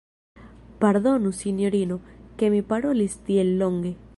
Pardonu, 0.81 1.33
sinjorino, 1.41 1.97
ke 2.41 2.51
mi 2.55 2.61
parolis 2.73 3.19
tiel 3.29 3.57
longe. 3.63 3.97